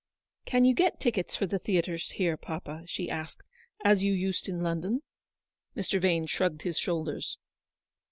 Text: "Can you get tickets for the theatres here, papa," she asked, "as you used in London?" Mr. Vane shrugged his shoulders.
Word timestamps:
"Can 0.47 0.65
you 0.65 0.73
get 0.73 0.99
tickets 0.99 1.35
for 1.35 1.45
the 1.45 1.59
theatres 1.59 2.09
here, 2.13 2.35
papa," 2.35 2.85
she 2.87 3.07
asked, 3.07 3.43
"as 3.85 4.01
you 4.01 4.11
used 4.11 4.49
in 4.49 4.63
London?" 4.63 5.03
Mr. 5.77 6.01
Vane 6.01 6.25
shrugged 6.25 6.63
his 6.63 6.79
shoulders. 6.79 7.37